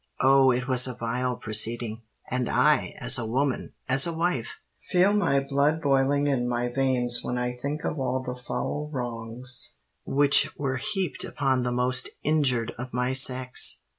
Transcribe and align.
Oh! 0.19 0.49
it 0.49 0.67
was 0.67 0.87
a 0.87 0.95
vile 0.95 1.37
proceeding; 1.37 2.01
and 2.27 2.49
I, 2.49 2.95
as 2.99 3.19
a 3.19 3.25
woman—as 3.27 4.07
a 4.07 4.13
wife, 4.13 4.57
feel 4.81 5.13
my 5.13 5.39
blood 5.41 5.79
boiling 5.79 6.25
in 6.25 6.47
my 6.47 6.69
veins 6.69 7.19
when 7.21 7.37
I 7.37 7.55
think 7.55 7.83
of 7.83 7.99
all 7.99 8.23
the 8.23 8.35
foul 8.35 8.89
wrongs 8.91 9.77
which 10.03 10.57
were 10.57 10.77
heaped 10.77 11.23
upon 11.23 11.61
the 11.61 11.71
most 11.71 12.09
injured 12.23 12.71
of 12.79 12.91
my 12.95 13.13
sex!" 13.13 13.83